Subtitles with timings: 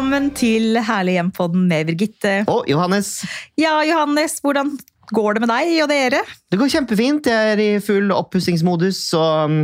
[0.00, 2.30] Velkommen til Herlig hjem-podden med Birgitte.
[2.48, 3.18] Og Johannes.
[3.60, 4.70] Ja, Johannes, hvordan
[5.14, 6.20] går det med deg og dere?
[6.50, 7.26] Det går kjempefint.
[7.30, 9.54] Jeg er i full oppussingsmodus og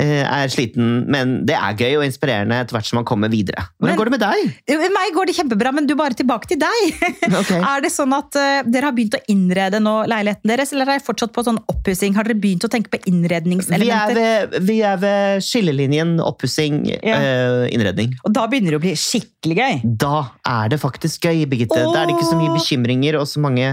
[0.00, 1.04] eh, er sliten.
[1.12, 3.66] Men det er gøy og inspirerende etter hvert som man kommer videre.
[3.78, 4.78] Hvordan Men- går det med deg?
[4.82, 6.92] Med meg går det kjempebra, men du bare tilbake til deg.
[7.42, 7.58] Okay.
[7.64, 10.98] Er det sånn at eh, dere har begynt å innrede nå leiligheten deres, eller er
[10.98, 12.14] dere fortsatt på sånn oppussing?
[12.14, 14.18] Har dere begynt å tenke på Vi er innredningselementer?
[14.18, 17.16] ved, vi er ved skillelinjen oppussing, Ja.
[17.18, 18.12] øh, innredning.
[18.26, 19.80] Og da begynner det å bli skikkelig gøy.
[20.04, 20.14] Da
[20.46, 21.80] er det faktisk gøy, Birgitte.
[21.82, 23.72] Da er det ikke så mye bekymringer og så mange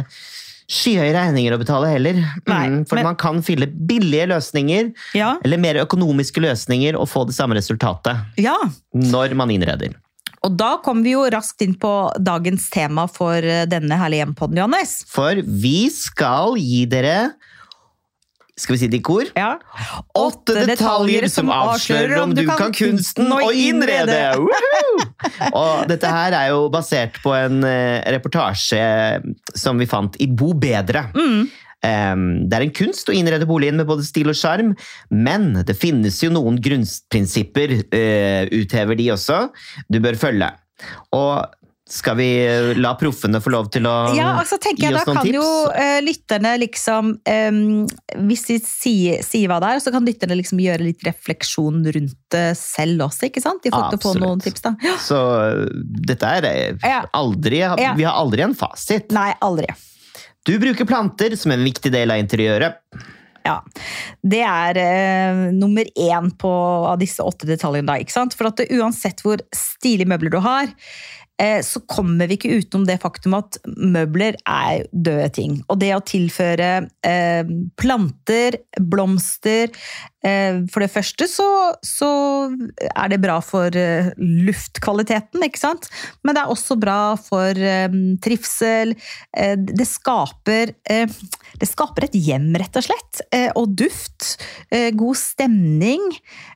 [0.69, 2.19] skyhøye regninger å betale heller.
[2.47, 7.07] Nei, Mm, for men- man kan fylle billige løsninger, Ja, eller mer økonomiske løsninger, og
[7.09, 8.55] få det samme resultatet ja.
[8.93, 9.95] når man innreder.
[10.41, 14.55] Og da kommer vi jo raskt inn på dagens tema for eh, denne herlige hjem-podden,
[14.61, 15.03] Johannes.
[15.09, 17.33] For vi skal gi dere
[18.59, 19.29] Skal vi si det i kor?
[19.37, 19.53] Ja.
[20.19, 24.19] Åtte detaljer som avslører om du kan kunsten å innrede!
[25.53, 28.83] Og dette her er jo basert på en eh, reportasje
[29.55, 31.07] som vi fant i Bo bedre.
[31.15, 31.49] Mm.
[31.79, 34.73] Det er en kunst å innrede boligen med både stil og sjarm,
[35.15, 39.37] men det finnes jo noen grunnprinsipper, uh, uthever de også,
[39.87, 40.49] du bør følge.
[41.15, 41.47] Og
[41.89, 42.27] skal vi
[42.77, 45.45] la proffene få lov til å Ja, altså jeg gi Da oss noen kan jo
[45.73, 47.59] uh, lytterne liksom um,
[48.29, 52.17] Hvis de sier, sier hva det er, så kan lytterne liksom gjøre litt refleksjon rundt
[52.29, 53.63] det selv også, ikke sant?
[53.65, 54.75] De får til å få noen tips, da.
[54.85, 54.95] Ja.
[55.01, 55.19] Så
[55.81, 57.93] dette er eh, aldri Ja.
[57.97, 59.09] Vi har aldri en fasit.
[59.15, 59.67] Nei, aldri.
[60.45, 62.77] Du bruker planter som en viktig del av interiøret.
[63.45, 63.59] Ja.
[64.21, 66.51] Det er eh, nummer én på,
[66.89, 67.97] av disse åtte detaljene, da.
[68.01, 68.35] ikke sant?
[68.37, 71.18] For at det, uansett hvor stilige møbler du har, eh,
[71.63, 75.59] så kommer vi ikke utenom det faktum at møbler er døde ting.
[75.71, 76.71] Og det å tilføre
[77.07, 78.59] eh, planter,
[78.91, 81.47] blomster eh, For det første så,
[81.85, 82.09] så
[82.89, 85.87] er det bra for eh, luftkvaliteten, ikke sant?
[86.27, 87.87] Men det er også bra for eh,
[88.23, 88.95] trivsel.
[89.37, 91.07] Eh, det skaper eh,
[91.59, 93.21] det skaper et hjem, rett og slett.
[93.35, 94.35] Eh, og duft.
[94.71, 96.03] Eh, god stemning.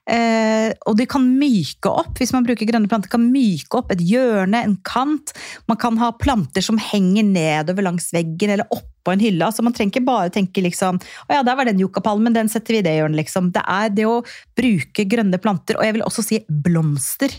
[0.09, 4.03] Eh, og de kan myke opp, hvis man bruker grønne planter, kan myke opp et
[4.03, 5.33] hjørne, en kant.
[5.71, 8.69] Man kan ha planter som henger nedover langs veggen eller
[9.03, 9.43] oppå en hylle.
[9.45, 12.77] Altså, man trenger ikke bare tenke liksom Å ja, der var den yuccapalmen, den setter
[12.77, 13.51] vi i det hjørnet, liksom.
[13.53, 14.21] Det er det å
[14.57, 17.35] bruke grønne planter, og jeg vil også si blomster.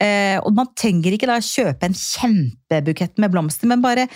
[0.00, 4.08] Eh, og man trenger ikke da kjøpe en kjempebukett med blomster, men bare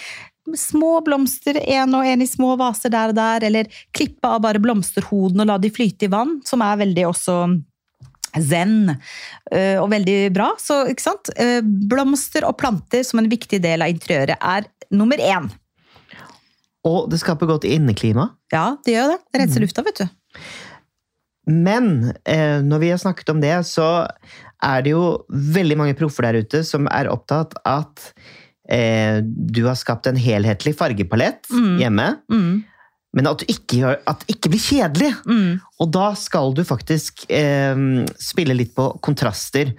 [0.57, 4.63] små blomster, en og en i små vaser der og der, eller klippe av bare
[4.65, 7.43] blomsterhodene og la de flyte i vann, som er veldig også
[8.45, 10.51] zen øh, og veldig bra.
[10.61, 10.83] Så?
[10.89, 15.49] Eh, Blomster og planter som en viktig del av interiøret er nummer én.
[16.89, 18.31] Og det skaper godt inneklima.
[18.55, 19.19] Ja, det gjør det.
[19.29, 20.07] Det renser lufta, vet du.
[21.49, 23.87] Men eh, når vi har snakket om det, så
[24.65, 28.03] er det jo veldig mange proffer der ute som er opptatt at
[28.69, 31.79] eh, du har skapt en helhetlig fargepalett Mm.
[31.81, 32.65] hjemme, Mm,
[33.17, 35.11] men at, du ikke, at det ikke blir kjedelig.
[35.25, 35.65] mm.
[35.79, 37.79] Og da skal du faktisk eh,
[38.21, 39.71] spille litt på kontraster.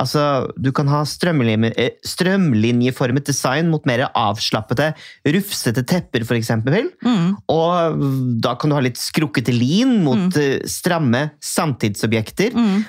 [0.00, 4.90] Altså, du kan ha strømlinje, eh, strømlinjeformet design mot mer avslappete,
[5.28, 6.88] rufsete tepper, eksempel.
[7.04, 7.36] Mm.
[7.52, 8.02] Og
[8.42, 10.66] da kan du ha litt skrukkete lin mot mm.
[10.72, 12.56] stramme samtidsobjekter.
[12.56, 12.82] Mm.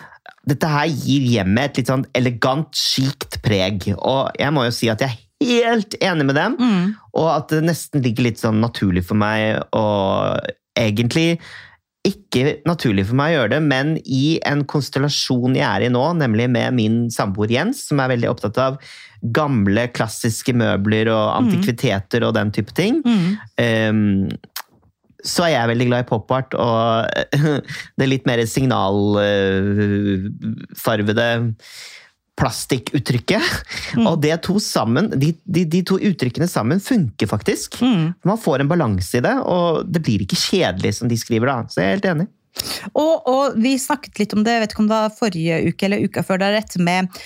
[0.50, 3.92] Dette her gir hjemmet et litt sånn elegant, skikt preg.
[4.00, 6.54] Og jeg må jo si at jeg helt enig med dem.
[6.60, 6.96] Mm.
[7.20, 9.40] Og at det nesten ligger litt sånn naturlig for meg
[9.76, 9.86] å
[10.80, 11.30] egentlig
[12.04, 16.02] ikke naturlig for meg å gjøre det, men i en konstellasjon jeg er i nå,
[16.20, 18.76] nemlig med min samboer Jens, som er veldig opptatt av
[19.24, 23.40] gamle, klassiske møbler og antikviteter og den type ting, Mm.
[23.88, 24.28] um,
[25.24, 27.08] så er jeg veldig glad i pop-art og
[27.98, 31.28] det litt mer signalfarvede
[32.40, 33.50] plastikkuttrykket.
[33.98, 34.08] Mm.
[34.10, 37.78] Og det to sammen, de, de, de to uttrykkene sammen funker faktisk.
[37.82, 38.14] Mm.
[38.26, 41.60] Man får en balanse i det, og det blir ikke kjedelig, som de skriver da.
[41.70, 42.30] Så jeg er helt enig.
[42.94, 45.88] Og, og vi snakket litt om det, jeg vet ikke om det var forrige uke
[45.88, 47.22] eller uka før, det er dette med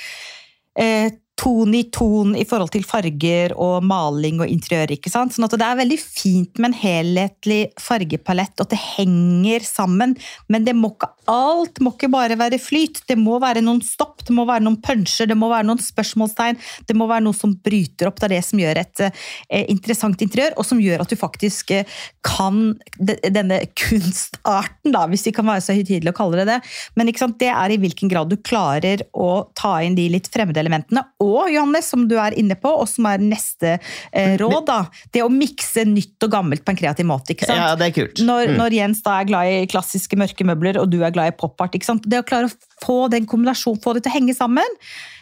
[0.80, 4.96] eh, ton i ton i forhold til farger og maling og interiør.
[4.96, 5.36] ikke sant?
[5.36, 10.16] Sånn at Det er veldig fint med en helhetlig fargepalett, og at det henger sammen.
[10.50, 13.04] Men det må ikke, alt må ikke bare være flyt.
[13.08, 16.60] Det må være noen stopp, det må være noen punsjer, det må være noen spørsmålstegn.
[16.88, 18.20] Det må være noe som bryter opp.
[18.20, 21.76] Det er det som gjør et eh, interessant interiør, og som gjør at du faktisk
[21.76, 26.50] eh, kan de, denne kunstarten, da, hvis vi kan være så høytidelige å kalle det
[26.50, 26.60] det.
[26.98, 31.06] Men det er i hvilken grad du klarer å ta inn de litt fremmede elementene.
[31.24, 34.78] Og Johannes, som du er inne på, og som er neste eh, råd, da,
[35.14, 37.34] det å mikse nytt og gammelt på en kreativ måte.
[37.36, 37.60] ikke sant?
[37.62, 38.24] Ja, det er kult.
[38.28, 38.58] Når, Mm.
[38.62, 41.76] når Jens da er glad i klassiske mørke møbler, og du er glad i pop-art.
[41.76, 42.08] ikke sant?
[42.08, 44.80] Det å klare å få den kombinasjonen, få det til å henge sammen,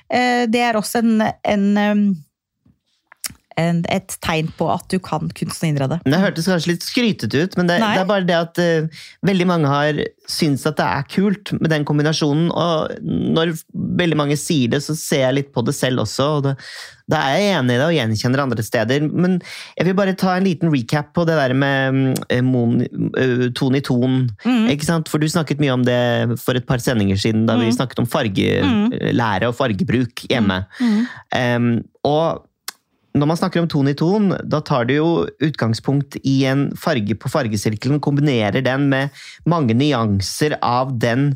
[0.09, 2.15] eh, det er også en, en,
[3.57, 5.99] en et tegn på at du kan kunst og innrede.
[6.05, 9.47] Det hørtes kanskje litt skrytete ut, men det, det er bare det at uh, veldig
[9.47, 12.49] mange har syntes at det er kult med den kombinasjonen.
[12.51, 13.53] Og når
[14.01, 16.25] veldig mange sier det, så ser jeg litt på det selv også.
[16.39, 16.55] og det,
[17.13, 19.05] Da er jeg enig i det og gjenkjenner andre steder.
[19.13, 19.37] Men
[19.77, 23.77] jeg vil bare ta en liten recap på det der med eh, mon, eh, ton
[23.77, 24.25] i ton.
[24.43, 24.65] Mm.
[24.73, 25.11] Ikke sant?
[25.13, 27.77] For du snakket mye om det for et par sendinger siden, da vi Mm.
[27.77, 30.63] snakket om fargelære og fargebruk hjemme.
[30.81, 30.99] Mm.
[31.37, 31.71] Um,
[32.05, 32.43] og
[33.15, 35.09] når man snakker om ton i ton, da tar du jo
[35.43, 39.09] utgangspunkt i en farge på fargesirkelen, kombinerer den med
[39.47, 41.31] mange nyanser av den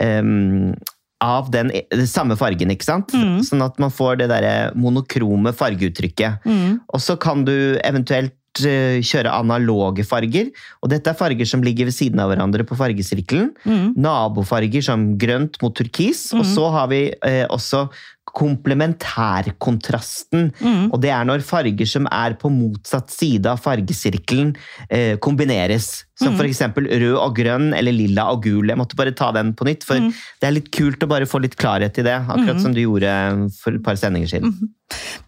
[0.00, 0.74] um,
[1.22, 3.12] av den e- samme fargen, ikke sant?
[3.14, 3.40] Mm.
[3.46, 6.42] Sånn at man får det derre monokrome fargeuttrykket.
[6.44, 6.80] Mm.
[6.90, 8.34] Og så kan du eventuelt
[8.66, 10.50] eh, kjøre analoge farger,
[10.82, 13.52] og dette er farger som ligger ved siden av hverandre på fargesirkelen.
[13.62, 13.92] Mm.
[14.02, 16.50] Nabofarger som grønt mot turkis, og Mhm.
[16.56, 17.86] så har vi eh, også
[18.32, 20.52] komplementærkontrasten.
[20.60, 20.92] Mm.
[20.94, 24.56] Og det er når farger som er på motsatt side av fargesirkelen,
[24.88, 26.04] eh, kombineres.
[26.22, 26.40] Som mm.
[26.46, 28.68] eksempel rød og grønn, eller lilla og gul.
[28.70, 30.12] Jeg måtte bare ta den på nytt, for mm.
[30.40, 32.18] det er litt kult å bare få litt klarhet i det.
[32.22, 32.62] Akkurat mm.
[32.62, 33.10] som du gjorde
[33.58, 34.50] for et par sendinger siden.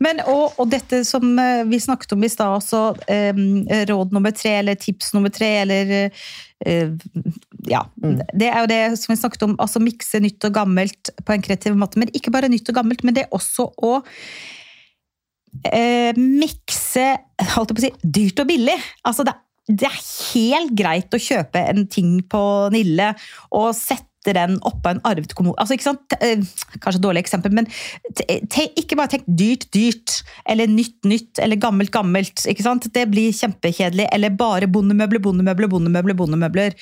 [0.04, 2.80] Men, og, og dette som eh, vi snakket om i stad også,
[3.10, 3.34] eh,
[3.90, 5.84] råd nummer tre, eller tips nummer tre, eller
[6.64, 6.88] eh,
[7.70, 7.84] Ja.
[8.02, 8.20] Mm.
[8.32, 11.44] Det er jo det som vi snakket om, altså mikse nytt og gammelt på en
[11.44, 12.00] kreativ måte.
[12.00, 13.94] Men ikke bare nytt og gammelt, men det er også å
[15.70, 17.06] eh, mikse
[17.54, 18.76] holdt jeg på å si, dyrt og billig.
[19.08, 19.36] Altså det,
[19.68, 20.00] det er
[20.34, 22.42] helt greit å kjøpe en ting på
[22.74, 23.12] Nille
[23.54, 25.58] og sette den oppå en arvet kommode.
[25.60, 26.16] Altså, ikke sant?
[26.20, 26.40] Eh,
[26.80, 27.66] Kanskje et dårlig eksempel, men
[28.80, 32.46] ikke bare tenk dyrt, dyrt, eller nytt, nytt, eller gammelt, gammelt.
[32.48, 32.88] ikke sant?
[32.94, 34.08] Det blir kjempekjedelig.
[34.12, 36.14] Eller bare bondemøbler, bondemøbler, bondemøbler.
[36.14, 36.74] bondemøbler.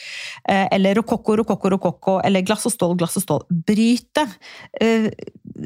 [0.49, 3.47] Eh, Eller rokokko, rokokko, rokokko, eller glass og stål, glass og stål.
[3.51, 4.29] Bryt det.
[4.81, 5.11] Eh,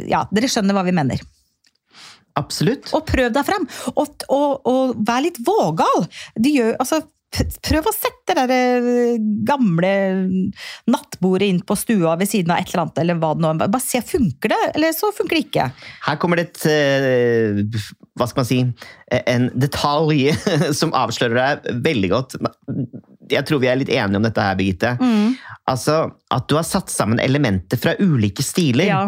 [0.09, 1.21] Ja, dere skjønner hva vi mener.
[2.37, 2.91] Absolutt.
[2.93, 3.65] Og prøv deg frem.
[3.97, 6.05] Og, og, og vær litt vågal.
[6.37, 6.99] De gjør, altså,
[7.35, 9.91] prøv å sette det der eh, gamle
[10.91, 13.01] nattbordet inn på stua ved siden av et eller annet.
[13.03, 13.73] eller hva det nå er.
[13.75, 15.67] Bare se, funker det, eller så funker det ikke.
[16.07, 17.83] Her kommer det et eh,
[18.17, 18.61] Hva skal man si?
[19.17, 20.31] En detalj
[20.81, 22.39] som avslører deg veldig godt.
[23.31, 24.93] Jeg tror vi er litt enige om dette her, Birgitte.
[25.67, 25.97] Altså,
[26.31, 28.87] At du har satt sammen elementer fra ulike stiler.
[28.87, 29.01] Ja.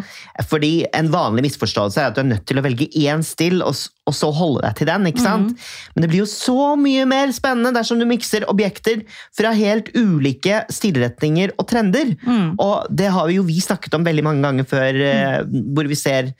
[0.50, 3.79] Fordi En vanlig misforståelse er at du er nødt til å velge én stil, og,
[4.09, 5.06] og så holde deg til den.
[5.11, 5.69] ikke sant?
[5.94, 9.05] Men det blir jo så mye mer spennende dersom du mikser objekter
[9.37, 12.17] fra helt ulike stilretninger og trender.
[12.26, 12.56] Mm.
[12.59, 16.35] Og det har jo vi snakket om veldig mange ganger før, eh, hvor vi ser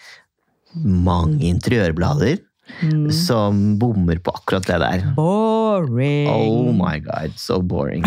[0.79, 2.43] mange interiørblader
[2.83, 3.09] Mm.
[3.11, 5.07] som bommer på akkurat det der.
[5.17, 6.29] Boring.
[6.31, 8.05] Oh my god, so boring.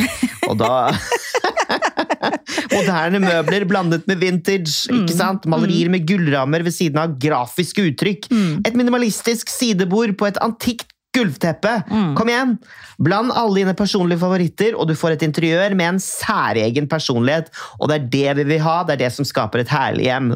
[0.47, 0.91] Og da
[2.71, 4.85] Moderne møbler blandet med vintage.
[4.91, 5.45] ikke sant?
[5.49, 8.29] Malerier med gullrammer ved siden av grafiske uttrykk.
[8.67, 11.73] Et minimalistisk sidebord på et antikt gulvteppe.
[12.15, 12.53] Kom igjen!
[13.01, 17.49] Bland alle dine personlige favoritter, og du får et interiør med en særegen personlighet.
[17.81, 20.31] Og det er det vi vil ha, det er det som skaper et herlig hjem.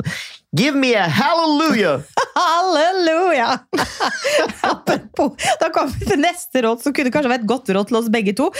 [0.55, 2.01] Give me a hallelujah!
[2.35, 3.59] Halleluja!
[5.59, 8.07] Da kommer vi til neste råd, som kunne kanskje vært et godt råd til oss
[8.13, 8.49] begge to.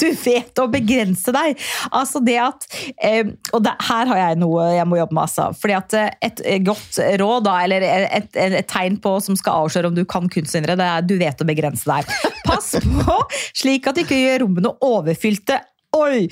[0.00, 1.58] Du vet å begrense deg.
[1.94, 2.66] Altså det at,
[3.02, 5.26] eh, og det, Her har jeg noe jeg må jobbe med.
[5.26, 5.48] Altså.
[5.58, 9.64] Fordi at eh, Et godt råd, da, eller et, et, et tegn på som skal
[9.64, 12.34] avsløre om du kan kunstnere, det er du vet å begrense deg.
[12.46, 13.18] Pass på,
[13.56, 15.58] slik at du ikke gjør rommene overfylte.
[15.94, 16.26] Oi!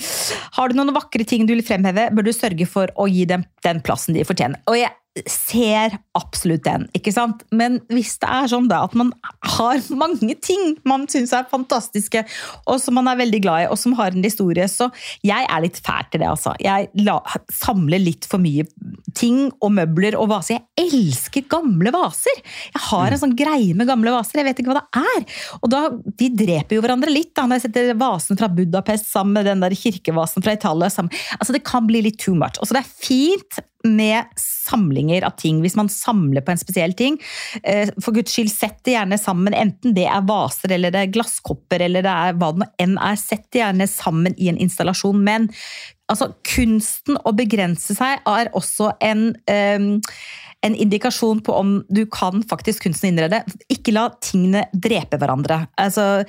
[0.57, 3.45] Har du noen vakre ting du vil fremheve, bør du sørge for å gi dem
[3.63, 4.59] den plassen de fortjener.
[4.67, 4.91] Og jeg
[5.29, 7.43] ser absolutt den, ikke sant?
[7.53, 9.11] Men hvis det er sånn da, at man
[9.59, 12.23] har mange ting man syns er fantastiske,
[12.65, 14.89] og som man er veldig glad i, og som har en historie, så
[15.27, 16.55] jeg er litt fæl til det, altså.
[16.63, 17.19] Jeg la,
[17.53, 18.65] samler litt for mye
[19.19, 20.63] ting og møbler og vaser.
[20.79, 22.41] Jeg elsker gamle vaser!
[22.73, 25.27] Jeg har en sånn greie med gamle vaser, jeg vet ikke hva det er.
[25.61, 25.83] Og da,
[26.23, 29.61] De dreper jo hverandre litt, da, når jeg setter vasen fra Budapest sammen med den
[29.65, 30.89] der kirkevasen fra Italia.
[30.93, 31.13] Sammen.
[31.37, 32.57] Altså, Det kan bli litt too much.
[32.61, 37.19] Altså, det er fint med samlinger av ting, hvis man samler på en spesiell ting.
[37.63, 41.15] Eh, For guds skyld, sett det gjerne sammen, enten det er vaser eller det er
[41.15, 43.19] glasskopper eller det er hva det nå enn er.
[43.21, 45.51] Sett det gjerne sammen i en installasjon, men
[46.13, 49.93] altså, kunsten å begrense seg er også en um
[50.63, 53.43] en indikasjon på om du kan faktisk kunsten innrede.
[53.73, 55.65] Ikke la tingene drepe hverandre.
[55.81, 56.23] Altså,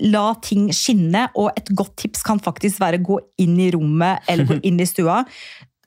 [0.00, 4.48] la ting skinne, og et godt tips kan faktisk være gå inn i rommet eller
[4.48, 5.22] gå inn i stua.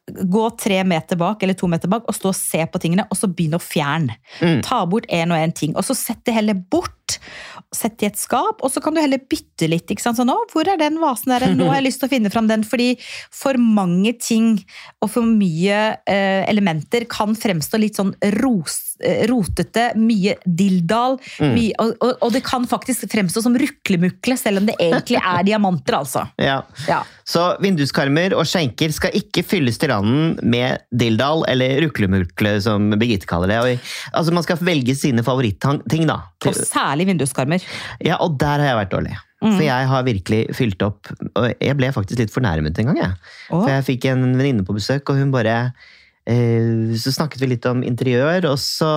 [0.10, 3.20] Gå tre meter bak eller to meter bak og stå og se på tingene, og
[3.20, 4.18] så begynne å fjerne.
[4.42, 4.62] Mm.
[4.66, 6.96] Ta bort én og én ting, og så sett det heller bort.
[7.76, 9.90] Sett i et skap, og så kan du heller bytte litt.
[9.92, 10.18] ikke sant?
[10.18, 11.48] Så nå, hvor er den vasen der?
[11.54, 12.96] Nå har jeg lyst til å finne fram den, fordi
[13.34, 14.56] for mange ting
[15.04, 21.76] og for mye eh, elementer kan fremstå litt sånn ros, eh, rotete, mye dilldall, mye,
[21.82, 26.00] og, og, og det kan faktisk fremstå som ruklemukle, selv om det egentlig er diamanter,
[26.02, 26.26] altså.
[26.50, 26.62] Ja.
[26.88, 27.04] Ja.
[27.30, 33.30] Så vinduskarmer og skjenker skal ikke fylles til randen med dilldall eller ruklemukle, som Birgitte
[33.30, 33.60] kaller det.
[33.62, 36.18] Og, altså Man skal velge sine favorittting, da.
[36.50, 37.64] Og særlig vinduskarmer.
[38.04, 39.18] Ja, og der har jeg vært dårlig.
[39.40, 41.08] For jeg har virkelig fylt opp
[41.40, 42.98] Og jeg ble faktisk litt fornærmet en gang.
[43.00, 43.14] Jeg.
[43.48, 43.62] Oh.
[43.62, 45.72] For jeg fikk en venninne på besøk, og hun bare
[46.28, 48.92] eh, Så snakket vi litt om interiør, og så,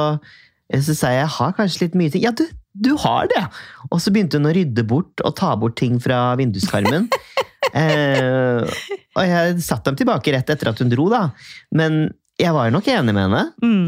[0.73, 2.27] eh, så sa jeg jeg har kanskje litt mye ting.
[2.27, 2.45] Ja, du,
[2.75, 3.45] du har det!
[3.91, 7.07] Og så begynte hun å rydde bort og ta bort ting fra vinduskarmen.
[7.85, 8.83] eh,
[9.13, 11.29] og jeg satte dem tilbake rett etter at hun dro, da.
[11.71, 12.09] Men
[12.41, 13.45] jeg var nok enig med henne.
[13.63, 13.87] Mm.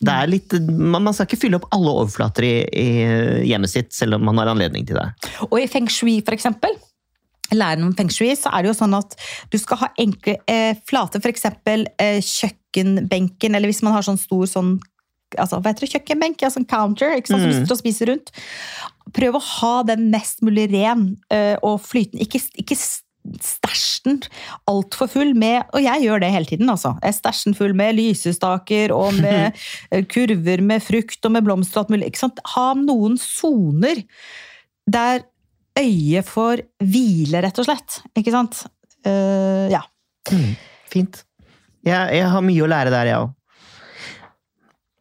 [0.00, 2.88] Det er litt, man, skal ikke fylle opp alle overflater i, i
[3.48, 5.06] hjemmet sitt, selv om man har anledning til det.
[5.48, 6.74] Og i feng shui, for eksempel,
[7.54, 9.16] læren om feng shui, så er det jo sånn at
[9.52, 14.20] du skal ha enkle eh, flater, for eksempel eh, kjøkkenbenken, eller hvis man har sånn
[14.20, 14.76] stor sånn
[15.38, 17.62] altså, hva heter det, kjøkkenbenk, ja, sånn counter, ikke sant, som du Mm.
[17.64, 18.30] sitter og spiser rundt.
[19.16, 22.76] Prøv å ha den mest mulig ren eh, og flytende, ikke, ikke
[23.42, 24.18] stæsj den
[24.70, 26.94] altfor full med Og jeg gjør det hele tiden, altså.
[27.02, 29.56] Jeg stæsjer den full med lysestaker og med
[30.12, 32.10] kurver med frukt og med blomster og alt mulig.
[32.12, 32.42] Ikke sant?
[32.54, 34.02] Ha noen soner
[34.86, 35.24] der
[35.76, 38.00] øyet får hvile, rett og slett.
[38.16, 38.62] Ikke sant?
[39.06, 39.82] Uh, ja.
[40.92, 41.24] Fint.
[41.86, 43.34] Jeg, jeg har mye å lære der, jeg òg.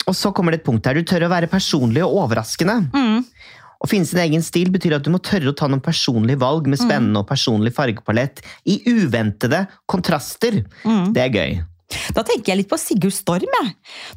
[0.05, 0.97] Og så kommer det et punkt her.
[0.97, 2.77] Du tør å være personlig og overraskende.
[2.93, 3.23] Mm.
[3.85, 6.65] Å finne sin egen stil betyr at du må tørre å ta noen personlige valg
[6.71, 10.63] med spennende og personlig fargepalett i uventede kontraster.
[10.81, 11.11] Mm.
[11.13, 11.57] Det er gøy.
[12.17, 13.75] Da tenker jeg litt på Sigurd Storm, jeg.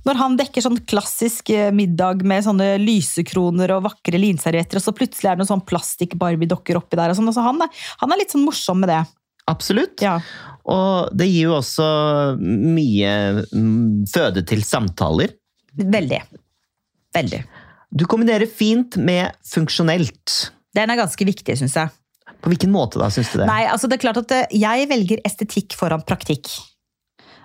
[0.08, 4.94] Når han dekker sånn klassisk eh, middag med sånne lysekroner og vakre linservietter, og så
[4.96, 7.12] plutselig er det noen sånn plastikk-barbie-dokker oppi der.
[7.12, 7.28] og sånn.
[7.28, 7.60] Altså, han,
[8.00, 9.02] han er litt sånn morsom med det.
[9.52, 10.00] Absolutt.
[10.04, 10.16] Ja.
[10.68, 11.86] Og det gir jo også
[12.40, 13.12] mye
[13.52, 15.36] mm, føde til samtaler.
[15.76, 16.24] Veldig.
[17.16, 17.44] Veldig.
[17.90, 20.52] Du kombinerer fint med funksjonelt.
[20.76, 21.92] Den er ganske viktig, syns jeg.
[22.44, 23.48] På hvilken måte da, syns du det?
[23.48, 26.50] Nei, altså det er klart at eh, jeg velger estetikk foran praktikk.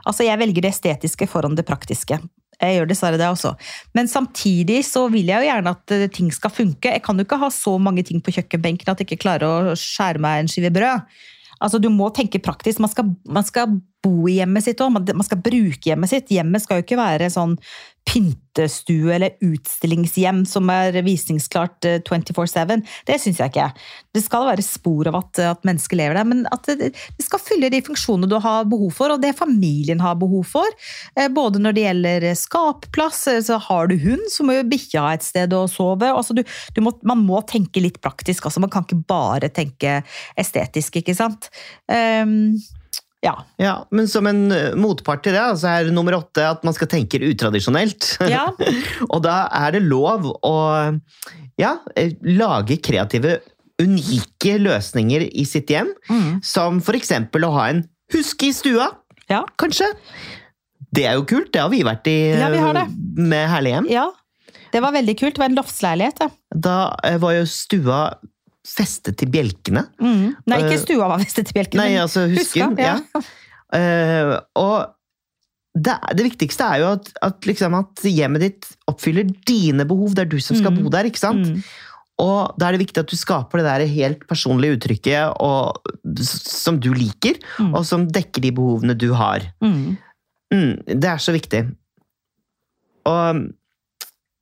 [0.03, 2.19] Altså jeg velger det estetiske foran det praktiske.
[2.61, 3.53] Jeg gjør dessverre det også.
[3.97, 6.91] Men samtidig så vil jeg jo gjerne at eh, ting skal funke.
[6.91, 9.77] Jeg kan jo ikke ha så mange ting på kjøkkenbenken at jeg ikke klarer å
[9.79, 11.07] skjære meg en skive brød.
[11.63, 12.81] Altså Du må tenke praktisk.
[12.83, 14.91] Man skal, man skal bo i hjemmet sitt òg.
[14.93, 16.31] Man, man skal bruke hjemmet sitt.
[16.33, 17.55] Hjemmet skal jo ikke være sånn
[18.07, 22.83] pyntestue eller utstillingshjem som er visningsklart eh, 24-7.
[23.07, 23.69] Det syns jeg ikke.
[24.13, 27.41] Det skal være spor av at, at mennesker lever der, men at det, det skal
[27.41, 30.77] fylle de funksjonene du har behov for, og det familien har behov for.
[31.17, 35.07] Eh, Både når det gjelder skapplass, eh, så har du hund, så må jo bikkja
[35.07, 36.11] ha et sted å sove.
[36.11, 36.43] Altså du,
[36.75, 40.01] du må, man må tenke litt praktisk, altså man kan ikke bare tenke
[40.39, 41.49] estetisk, ikke sant.
[41.87, 42.59] Um,
[43.23, 43.33] ja.
[43.61, 46.89] Ja, Men som en eh, motpart til det, så er nummer åtte at man skal
[46.91, 48.17] tenke utradisjonelt.
[48.29, 48.49] Ja.
[49.13, 50.55] og da er det lov å
[51.61, 53.39] ja, eh, lage kreative,
[53.81, 55.89] unike løsninger i sitt hjem.
[56.11, 56.41] Mm.
[56.45, 58.91] Som eksempel å ha en huske i stua,
[59.31, 59.45] Ja.
[59.57, 59.87] kanskje.
[60.93, 62.83] Det er jo kult, det har vi vært i Ja, vi har det.
[63.17, 63.89] med Herlig hjem.
[63.89, 64.09] ja.
[64.73, 65.35] Det var veldig kult.
[65.35, 66.19] Det var en loftsleilighet.
[66.19, 66.29] Ja.
[66.65, 66.75] Da
[67.05, 67.97] eh, var jo stua
[68.67, 69.85] festet til bjelkene.
[69.99, 70.35] Mm.
[70.47, 71.83] Nei, ikke Eh, stua var festet til bjelkene.
[71.83, 72.77] Nei, altså husken.
[72.77, 73.23] huska, ja.
[73.73, 74.93] Eh, og
[75.75, 80.13] det, det viktigste er jo at, at, liksom at hjemmet ditt oppfyller dine behov.
[80.15, 80.83] Det er du som skal Mm.
[80.83, 81.47] bo der, ikke sant?
[81.49, 81.63] Mm.
[82.23, 85.81] Og da er det viktig at du skaper det der helt personlige uttrykket og,
[86.23, 87.73] som du liker, Mm.
[87.73, 89.41] og som dekker de behovene du har.
[89.65, 89.97] Mm.
[90.53, 91.65] Mm, det er så viktig.
[93.09, 93.49] Og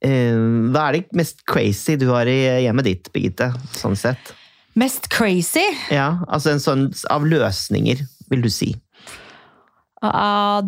[0.01, 3.51] hva er det mest crazy du har i hjemmet ditt, Birgitte?
[3.77, 4.31] Sånn sett.
[4.79, 5.65] Mest crazy?
[5.91, 8.71] Ja, altså en sånn av løsninger, vil du si.
[10.01, 10.63] Ah,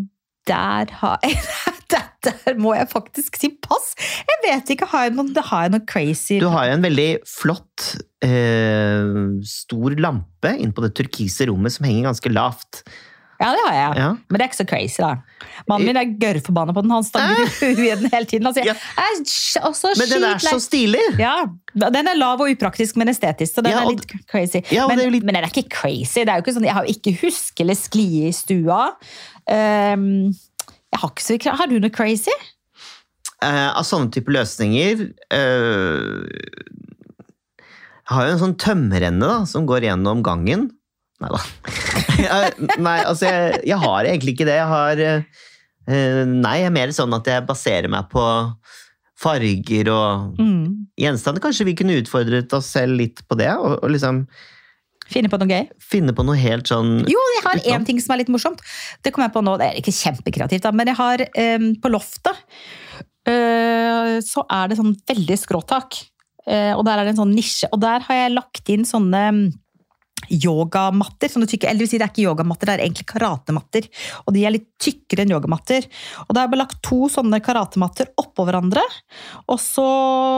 [0.50, 1.40] der har jeg
[1.94, 3.94] der, der må jeg faktisk si pass!
[4.28, 7.10] Jeg vet ikke, har jeg noe, har jeg noe crazy Du har jo en veldig
[7.30, 7.94] flott,
[8.26, 9.14] eh,
[9.48, 12.84] stor lampe inne på det turkise rommet som henger ganske lavt.
[13.44, 13.98] Ja, det har jeg.
[14.00, 14.08] Ja.
[14.32, 15.10] Men det er ikke så crazy, da.
[15.70, 16.94] Mannen min er gørrforbanna på den.
[16.96, 18.48] Han stanger huet i den hele tiden.
[18.50, 18.74] Altså, Ja.
[18.74, 21.04] «Jeg er sj- også Men den er så stilig!
[21.20, 21.36] Ja,
[21.76, 23.56] Den er lav og upraktisk, men estetisk.
[23.58, 24.62] Så den Ja, er litt crazy.
[24.72, 26.22] Ja, men, det litt- men den er ikke crazy.
[26.24, 28.82] Det er jo ikke sånn, Jeg har jo ikke huske eller sklie i stua.
[29.50, 30.32] Um,
[30.94, 32.32] jeg har ikke så Har du noe crazy?
[33.44, 35.02] Uh, av sånne type løsninger
[35.36, 36.22] uh,
[38.04, 40.70] Jeg har jo en sånn tømmerrenne da, som går gjennom gangen.
[41.22, 41.42] Nei da.
[42.82, 44.56] Nei, altså, jeg, jeg har egentlig ikke det.
[44.58, 48.24] Jeg har eh, Nei, jeg er mer sånn at jeg baserer meg på
[49.24, 50.88] farger og Mm.
[51.00, 51.40] gjenstander.
[51.44, 54.26] Kanskje vi kunne utfordret oss selv litt på det, og, og liksom
[55.14, 55.66] Finne på noe gøy.
[55.84, 58.62] finne på noe helt sånn Jo, jeg har én ting som er litt morsomt.
[59.04, 61.24] Det kom jeg på nå, det er ikke kjempekreativt, da, men jeg har
[61.60, 62.40] um, på loftet
[63.28, 66.00] uh, så er det sånn veldig skråtak.
[66.48, 67.70] Uh, og der er det en sånn nisje.
[67.72, 69.24] Og der har jeg lagt inn sånne
[70.32, 71.32] yogamatter.
[71.32, 73.88] Sånne tykke, eller vil si det er ikke yogamatter, det er egentlig karatematter.
[74.26, 75.88] Og de er litt tykkere enn yogamatter.
[76.26, 78.84] Og da har jeg bare lagt to sånne karatematter oppå hverandre.
[79.52, 79.88] Og så,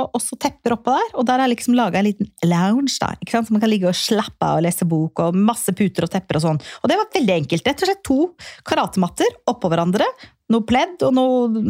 [0.08, 1.12] og så tepper oppå der.
[1.16, 3.14] Og der har jeg liksom laga en liten lounge, da.
[3.20, 3.50] Ikke sant?
[3.50, 6.40] Så man kan ligge og slappe av og lese bok, og masse puter og tepper
[6.40, 6.64] og sånn.
[6.84, 7.68] Og det var veldig enkelt.
[7.70, 8.20] Rett og slett to
[8.68, 10.08] karatematter oppå hverandre.
[10.54, 11.64] Noe pledd og noe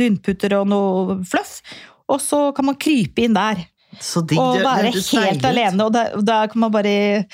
[0.00, 1.60] dynputer og noe fluff.
[2.10, 3.62] Og så kan man krype inn der
[3.98, 4.38] Så digg.
[4.38, 5.86] Det- det være helt deilig alene.
[5.86, 7.24] Og da, da, kan man bare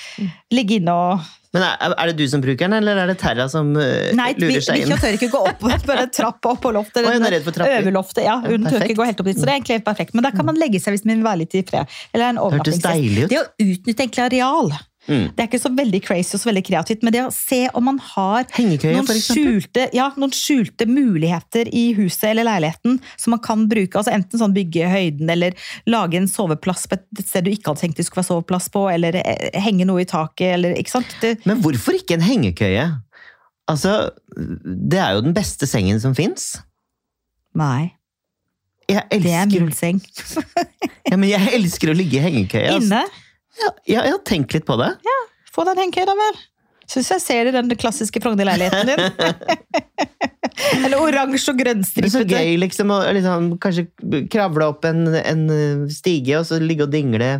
[0.51, 1.19] ligge inne og
[1.53, 3.83] Men er, er det du som bruker den, eller er det Terra som uh,
[4.17, 4.89] Nei, lurer seg inn?
[4.89, 6.97] Nei, Bikkja tør ikke gå opp bare trappa opp på loftet.
[7.05, 7.79] Eller hun er redd for trapper.
[7.81, 8.35] Øverloftet, ja.
[8.43, 10.13] Hun tør ikke gå helt opp dit, så det er egentlig helt perfekt.
[10.13, 11.97] Men der kan man legge seg hvis man vil være litt i fred.
[12.13, 12.43] Eller en ut.
[12.49, 13.31] overnattingsgjest.
[13.31, 14.73] Det å utnytte egentlig areal.
[15.07, 15.29] Mm.
[15.31, 17.85] Det er ikke så veldig crazy og så veldig kreativt, men det å se om
[17.87, 23.41] man har Hengekøye, noen skjulte, ja, noen skjulte muligheter i huset eller leiligheten som man
[23.43, 23.95] kan bruke.
[23.95, 25.55] altså Enten sånn bygge høyden, eller
[25.87, 28.85] lage en soveplass på et sted du ikke hadde tenkt du skulle være soveplass på,
[28.91, 31.15] eller eh, henge noe i taket, eller ikke sant.
[31.23, 32.87] Det, Men hvorfor ikke en hengekøye?
[33.67, 33.93] Altså,
[34.35, 36.57] det er jo den beste sengen som fins.
[37.57, 37.93] nei,
[38.87, 39.97] Jeg det er elsker, min seng.
[41.11, 42.75] ja, men jeg elsker å ligge i hengekøye.
[42.75, 42.85] altså.
[42.91, 43.26] Inne?
[43.57, 44.91] Ja, ja, jeg har tenkt litt på det.
[45.05, 45.17] Ja,
[45.57, 46.35] Få deg en da vel.
[46.87, 48.99] Syns jeg ser det i den klassiske Frogner-leiligheten din.
[50.85, 51.59] Eller oransje og
[52.05, 53.87] er så gøy liksom å liksom, kanskje
[54.31, 55.43] kravle opp en, en
[55.91, 57.31] stige og så ligge og dingle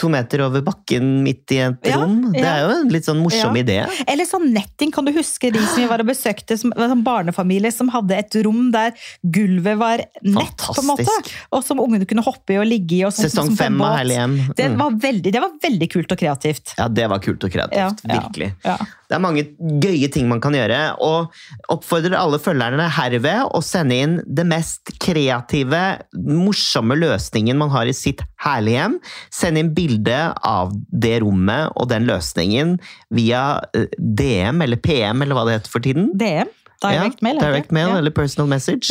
[0.00, 2.32] to meter over bakken midt i et Ja, rom.
[2.32, 2.54] Det ja.
[2.56, 3.62] er jo en litt sånn morsom Ja.
[3.62, 3.76] idé.
[4.08, 7.04] Eller sånn netting, kan du huske de som vi var og besøkte, som var sånn
[7.04, 11.06] barnefamilie som hadde et rom der gulvet var nett, på en måte.
[11.52, 13.04] Og som ungene kunne hoppe i og ligge i.
[13.04, 13.98] Og sånt, Sesong fem av.
[13.98, 14.36] Herlig hjem.
[14.56, 14.78] Det Mm.
[14.78, 16.74] var, veldig, det var veldig kult og kreativt.
[16.78, 18.02] Ja, det var kult og kreativt.
[18.08, 18.54] Virkelig.
[18.62, 21.30] Det er mange gøye ting man kan gjøre, og
[21.68, 27.92] oppfordrer alle følgerne herved å sende inn det mest kreative, morsomme løsningen man har i
[27.92, 28.96] sitt herlige hjem.
[29.30, 32.76] Send inn bilde av det rommet og den løsningen
[33.14, 36.10] via eh, DM eller PM, eller hva det heter for tiden.
[36.18, 36.50] DM.
[36.82, 37.38] Direct Ja, mail.
[37.38, 37.98] direct mail Ja.
[38.00, 38.90] eller personal message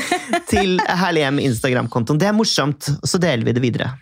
[0.50, 2.18] til Herlig hjem Instagram-kontoen.
[2.20, 3.94] Det er morsomt, så deler vi det videre.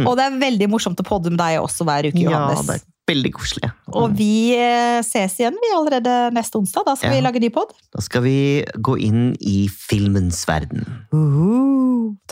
[0.00, 2.62] Og det er veldig morsomt å podde med deg også hver uke, Johannes.
[2.64, 3.68] Ja, det er veldig koselig.
[3.92, 6.88] Og vi eh, ses igjen vi allerede neste onsdag.
[6.88, 7.18] Da skal Ja.
[7.18, 7.76] vi lage ny pod.
[7.92, 10.86] Da skal vi gå inn i filmens verden.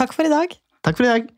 [0.00, 0.56] Takk for i dag.
[0.84, 1.28] Takk for i dag.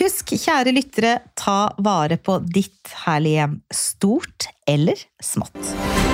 [0.00, 3.58] Husk, kjære lyttere, ta vare på ditt herlige hjem.
[3.84, 6.13] Stort eller smått.